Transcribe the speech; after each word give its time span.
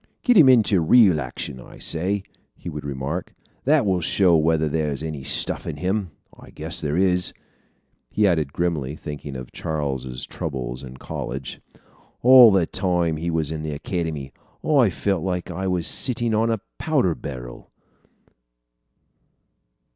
"Get 0.23 0.35
him 0.35 0.49
into 0.49 0.81
real 0.81 1.21
action, 1.21 1.59
I 1.61 1.77
say," 1.77 2.23
he 2.55 2.71
would 2.71 2.83
remark. 2.83 3.35
"That 3.65 3.85
will 3.85 4.01
show 4.01 4.35
whether 4.35 4.67
there's 4.67 5.03
any 5.03 5.21
stuff 5.23 5.67
in 5.67 5.77
him. 5.77 6.09
I 6.35 6.49
guess 6.49 6.81
there 6.81 6.97
is," 6.97 7.33
he 8.09 8.25
added 8.25 8.51
grimly, 8.51 8.95
thinking 8.95 9.35
of 9.35 9.51
Charles's 9.51 10.25
troubles 10.25 10.81
in 10.83 10.97
college. 10.97 11.61
"All 12.23 12.51
the 12.51 12.65
time 12.65 13.17
he 13.17 13.29
was 13.29 13.51
in 13.51 13.61
the 13.61 13.75
Academy, 13.75 14.33
I 14.67 14.89
felt 14.89 15.23
like 15.23 15.51
I 15.51 15.67
was 15.67 15.85
sitting 15.85 16.33
on 16.33 16.49
a 16.49 16.61
powder 16.79 17.13
barrel." 17.13 17.69